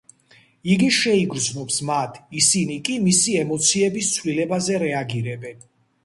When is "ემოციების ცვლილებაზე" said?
3.41-4.79